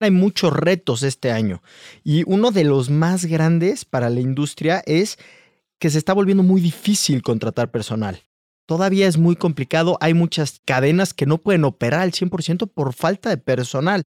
[0.00, 1.60] Hay muchos retos este año
[2.04, 5.18] y uno de los más grandes para la industria es
[5.80, 8.22] que se está volviendo muy difícil contratar personal.
[8.66, 13.30] Todavía es muy complicado, hay muchas cadenas que no pueden operar al 100% por falta
[13.30, 14.02] de personal.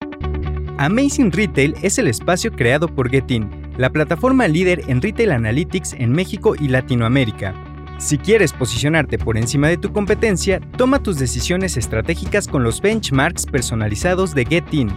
[0.78, 6.12] Amazing Retail es el espacio creado por Getin, la plataforma líder en retail analytics en
[6.12, 7.56] México y Latinoamérica.
[7.98, 13.46] Si quieres posicionarte por encima de tu competencia, toma tus decisiones estratégicas con los benchmarks
[13.46, 14.90] personalizados de Getin.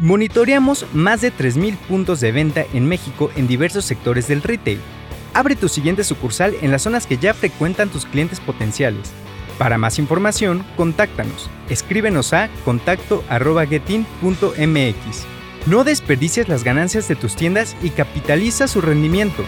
[0.00, 4.80] Monitoreamos más de 3.000 puntos de venta en México en diversos sectores del retail.
[5.34, 9.12] Abre tu siguiente sucursal en las zonas que ya frecuentan tus clientes potenciales.
[9.58, 11.50] Para más información, contáctanos.
[11.68, 15.26] Escríbenos a contacto.getin.mx.
[15.66, 19.44] No desperdicies las ganancias de tus tiendas y capitaliza su rendimiento.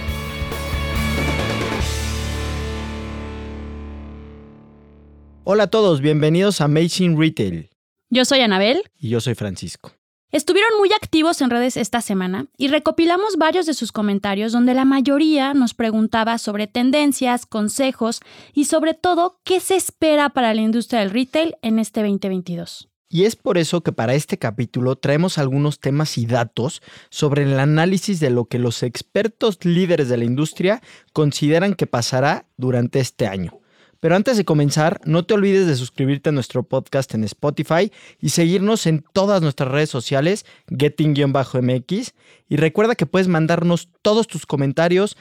[5.44, 7.70] Hola a todos, bienvenidos a Amazing Retail.
[8.10, 8.82] Yo soy Anabel.
[8.98, 9.92] Y yo soy Francisco.
[10.32, 14.86] Estuvieron muy activos en redes esta semana y recopilamos varios de sus comentarios donde la
[14.86, 18.20] mayoría nos preguntaba sobre tendencias, consejos
[18.54, 22.88] y sobre todo qué se espera para la industria del retail en este 2022.
[23.10, 27.60] Y es por eso que para este capítulo traemos algunos temas y datos sobre el
[27.60, 30.80] análisis de lo que los expertos líderes de la industria
[31.12, 33.61] consideran que pasará durante este año.
[34.02, 38.30] Pero antes de comenzar, no te olvides de suscribirte a nuestro podcast en Spotify y
[38.30, 42.12] seguirnos en todas nuestras redes sociales, getting-mx.
[42.48, 45.16] Y recuerda que puedes mandarnos todos tus comentarios,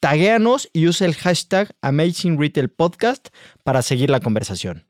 [0.00, 3.28] taguéanos y usa el hashtag Amazing Retail Podcast
[3.64, 4.89] para seguir la conversación.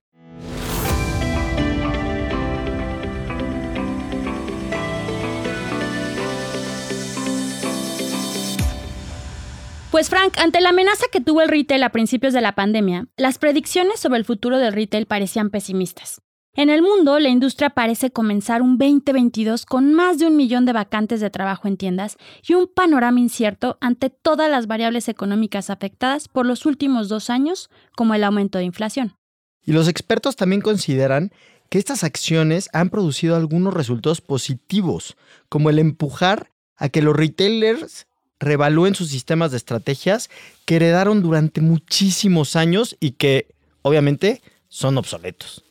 [10.00, 13.36] Pues Frank, ante la amenaza que tuvo el retail a principios de la pandemia, las
[13.36, 16.22] predicciones sobre el futuro del retail parecían pesimistas.
[16.54, 20.72] En el mundo, la industria parece comenzar un 2022 con más de un millón de
[20.72, 22.16] vacantes de trabajo en tiendas
[22.48, 27.68] y un panorama incierto ante todas las variables económicas afectadas por los últimos dos años,
[27.94, 29.19] como el aumento de inflación.
[29.66, 31.30] Y los expertos también consideran
[31.69, 35.19] que estas acciones han producido algunos resultados positivos,
[35.50, 38.06] como el empujar a que los retailers
[38.40, 40.30] revalúen sus sistemas de estrategias
[40.64, 43.46] que heredaron durante muchísimos años y que
[43.82, 45.62] obviamente son obsoletos.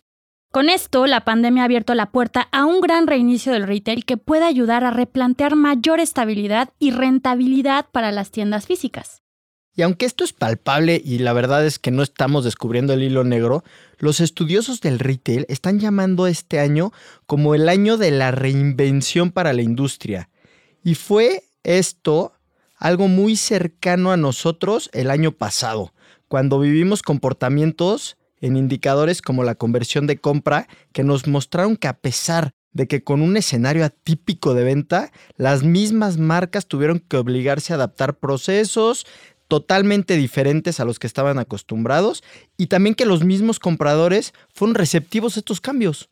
[0.52, 4.18] Con esto, la pandemia ha abierto la puerta a un gran reinicio del retail que
[4.18, 9.22] puede ayudar a replantear mayor estabilidad y rentabilidad para las tiendas físicas.
[9.76, 13.24] Y aunque esto es palpable y la verdad es que no estamos descubriendo el hilo
[13.24, 13.64] negro,
[14.00, 16.92] los estudiosos del retail están llamando este año
[17.28, 20.30] como el año de la reinvención para la industria.
[20.84, 22.34] Y fue esto
[22.80, 25.94] algo muy cercano a nosotros el año pasado,
[26.28, 31.98] cuando vivimos comportamientos en indicadores como la conversión de compra que nos mostraron que a
[31.98, 37.74] pesar de que con un escenario atípico de venta, las mismas marcas tuvieron que obligarse
[37.74, 39.06] a adaptar procesos
[39.48, 42.24] totalmente diferentes a los que estaban acostumbrados
[42.56, 46.09] y también que los mismos compradores fueron receptivos a estos cambios.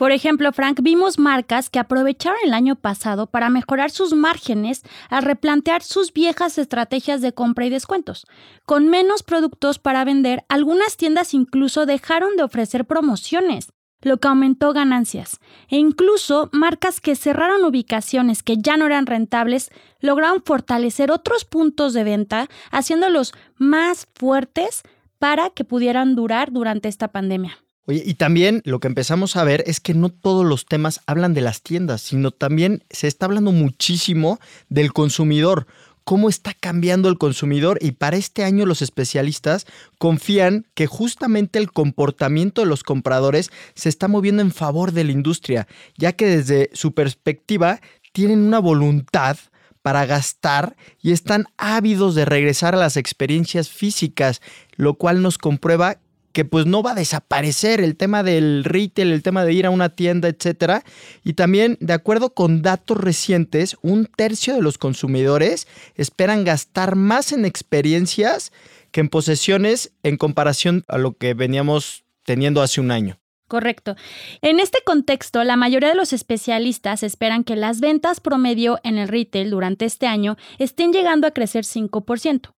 [0.00, 4.80] Por ejemplo, Frank, vimos marcas que aprovecharon el año pasado para mejorar sus márgenes
[5.10, 8.26] al replantear sus viejas estrategias de compra y descuentos.
[8.64, 14.72] Con menos productos para vender, algunas tiendas incluso dejaron de ofrecer promociones, lo que aumentó
[14.72, 15.38] ganancias.
[15.68, 19.68] E incluso marcas que cerraron ubicaciones que ya no eran rentables
[20.00, 24.80] lograron fortalecer otros puntos de venta, haciéndolos más fuertes
[25.18, 27.58] para que pudieran durar durante esta pandemia.
[27.86, 31.34] Oye, y también lo que empezamos a ver es que no todos los temas hablan
[31.34, 35.66] de las tiendas, sino también se está hablando muchísimo del consumidor,
[36.04, 39.66] cómo está cambiando el consumidor y para este año los especialistas
[39.98, 45.12] confían que justamente el comportamiento de los compradores se está moviendo en favor de la
[45.12, 47.80] industria, ya que desde su perspectiva
[48.12, 49.36] tienen una voluntad
[49.82, 54.42] para gastar y están ávidos de regresar a las experiencias físicas,
[54.76, 55.98] lo cual nos comprueba
[56.32, 59.70] que pues no va a desaparecer el tema del retail, el tema de ir a
[59.70, 60.84] una tienda, etcétera.
[61.24, 65.66] Y también, de acuerdo con datos recientes, un tercio de los consumidores
[65.96, 68.52] esperan gastar más en experiencias
[68.90, 73.18] que en posesiones en comparación a lo que veníamos teniendo hace un año.
[73.48, 73.96] Correcto.
[74.42, 79.08] En este contexto, la mayoría de los especialistas esperan que las ventas promedio en el
[79.08, 82.52] retail durante este año estén llegando a crecer 5%.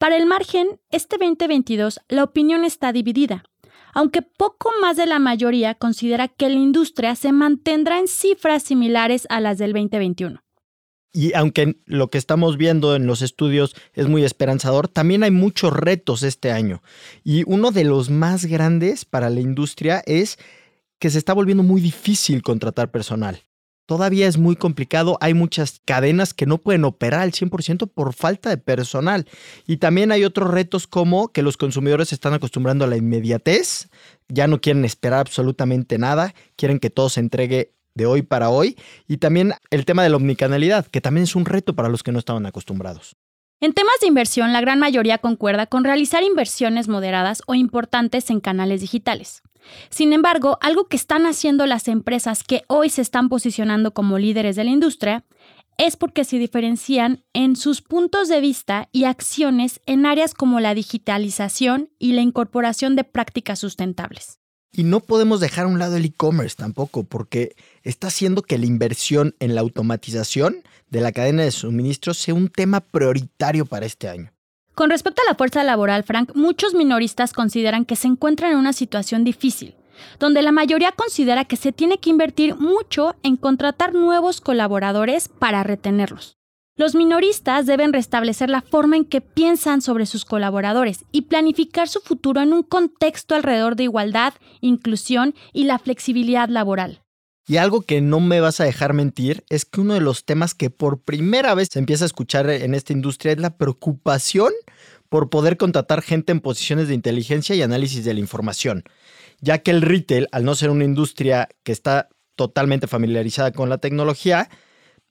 [0.00, 3.44] Para el margen, este 2022 la opinión está dividida,
[3.92, 9.26] aunque poco más de la mayoría considera que la industria se mantendrá en cifras similares
[9.28, 10.42] a las del 2021.
[11.12, 15.70] Y aunque lo que estamos viendo en los estudios es muy esperanzador, también hay muchos
[15.70, 16.82] retos este año.
[17.22, 20.38] Y uno de los más grandes para la industria es
[20.98, 23.42] que se está volviendo muy difícil contratar personal.
[23.90, 25.18] Todavía es muy complicado.
[25.20, 29.26] Hay muchas cadenas que no pueden operar al 100% por falta de personal.
[29.66, 33.88] Y también hay otros retos como que los consumidores se están acostumbrando a la inmediatez,
[34.28, 38.76] ya no quieren esperar absolutamente nada, quieren que todo se entregue de hoy para hoy.
[39.08, 42.12] Y también el tema de la omnicanalidad, que también es un reto para los que
[42.12, 43.16] no estaban acostumbrados.
[43.60, 48.38] En temas de inversión, la gran mayoría concuerda con realizar inversiones moderadas o importantes en
[48.38, 49.42] canales digitales.
[49.90, 54.56] Sin embargo, algo que están haciendo las empresas que hoy se están posicionando como líderes
[54.56, 55.24] de la industria
[55.78, 60.74] es porque se diferencian en sus puntos de vista y acciones en áreas como la
[60.74, 64.40] digitalización y la incorporación de prácticas sustentables.
[64.72, 68.66] Y no podemos dejar a un lado el e-commerce tampoco, porque está haciendo que la
[68.66, 74.08] inversión en la automatización de la cadena de suministros sea un tema prioritario para este
[74.08, 74.32] año.
[74.80, 78.72] Con respecto a la fuerza laboral, Frank, muchos minoristas consideran que se encuentran en una
[78.72, 79.74] situación difícil,
[80.18, 85.62] donde la mayoría considera que se tiene que invertir mucho en contratar nuevos colaboradores para
[85.64, 86.38] retenerlos.
[86.76, 92.00] Los minoristas deben restablecer la forma en que piensan sobre sus colaboradores y planificar su
[92.00, 94.32] futuro en un contexto alrededor de igualdad,
[94.62, 97.02] inclusión y la flexibilidad laboral.
[97.50, 100.54] Y algo que no me vas a dejar mentir es que uno de los temas
[100.54, 104.52] que por primera vez se empieza a escuchar en esta industria es la preocupación
[105.08, 108.84] por poder contratar gente en posiciones de inteligencia y análisis de la información,
[109.40, 113.78] ya que el retail, al no ser una industria que está totalmente familiarizada con la
[113.78, 114.48] tecnología,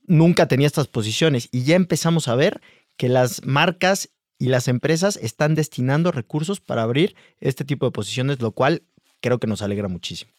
[0.06, 2.62] nunca tenía estas posiciones y ya empezamos a ver
[2.96, 4.08] que las marcas
[4.38, 8.84] y las empresas están destinando recursos para abrir este tipo de posiciones, lo cual
[9.20, 10.32] creo que nos alegra muchísimo.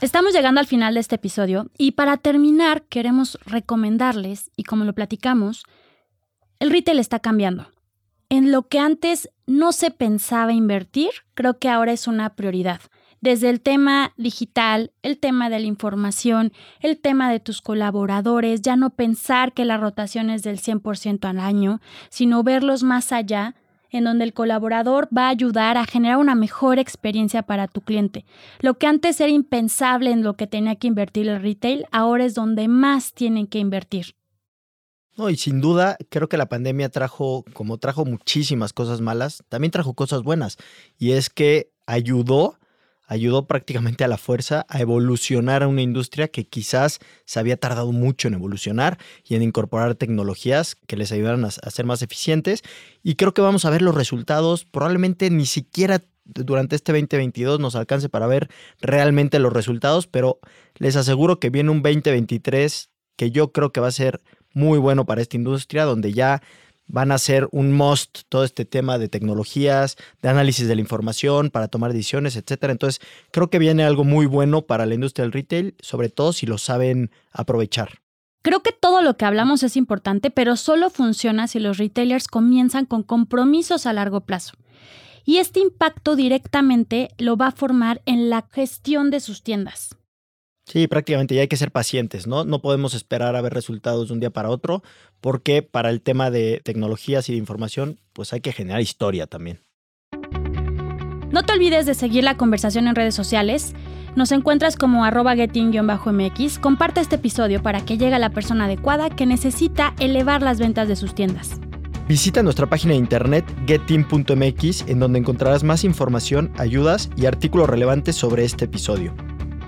[0.00, 4.94] Estamos llegando al final de este episodio y para terminar queremos recomendarles, y como lo
[4.94, 5.64] platicamos,
[6.60, 7.66] el retail está cambiando
[8.28, 12.80] en lo que antes no se pensaba invertir, creo que ahora es una prioridad.
[13.20, 18.76] Desde el tema digital, el tema de la información, el tema de tus colaboradores, ya
[18.76, 21.80] no pensar que la rotación es del 100% al año,
[22.10, 23.56] sino verlos más allá,
[23.90, 28.24] en donde el colaborador va a ayudar a generar una mejor experiencia para tu cliente.
[28.60, 32.34] Lo que antes era impensable en lo que tenía que invertir el retail, ahora es
[32.34, 34.14] donde más tienen que invertir.
[35.16, 39.72] No, y sin duda, creo que la pandemia trajo, como trajo muchísimas cosas malas, también
[39.72, 40.58] trajo cosas buenas.
[40.96, 42.57] Y es que ayudó,
[43.08, 47.90] ayudó prácticamente a la fuerza a evolucionar a una industria que quizás se había tardado
[47.90, 52.62] mucho en evolucionar y en incorporar tecnologías que les ayudaran a, a ser más eficientes.
[53.02, 57.74] Y creo que vamos a ver los resultados, probablemente ni siquiera durante este 2022 nos
[57.74, 58.48] alcance para ver
[58.80, 60.38] realmente los resultados, pero
[60.76, 64.22] les aseguro que viene un 2023 que yo creo que va a ser
[64.52, 66.42] muy bueno para esta industria, donde ya
[66.88, 71.50] van a ser un must todo este tema de tecnologías, de análisis de la información
[71.50, 72.72] para tomar decisiones, etcétera.
[72.72, 73.00] Entonces,
[73.30, 76.58] creo que viene algo muy bueno para la industria del retail, sobre todo si lo
[76.58, 78.00] saben aprovechar.
[78.42, 82.86] Creo que todo lo que hablamos es importante, pero solo funciona si los retailers comienzan
[82.86, 84.54] con compromisos a largo plazo.
[85.24, 89.97] Y este impacto directamente lo va a formar en la gestión de sus tiendas.
[90.68, 92.44] Sí, prácticamente ya hay que ser pacientes, ¿no?
[92.44, 94.82] No podemos esperar a ver resultados de un día para otro,
[95.22, 99.60] porque para el tema de tecnologías y de información, pues hay que generar historia también.
[101.30, 103.72] No te olvides de seguir la conversación en redes sociales.
[104.14, 106.58] Nos encuentras como arroba getting-mx.
[106.58, 110.86] Comparte este episodio para que llegue a la persona adecuada que necesita elevar las ventas
[110.86, 111.60] de sus tiendas.
[112.08, 118.16] Visita nuestra página de internet getting.mx en donde encontrarás más información, ayudas y artículos relevantes
[118.16, 119.14] sobre este episodio.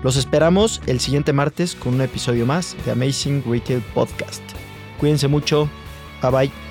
[0.03, 4.41] Los esperamos el siguiente martes con un episodio más de Amazing Retail Podcast.
[4.99, 5.69] Cuídense mucho.
[6.21, 6.70] Bye bye.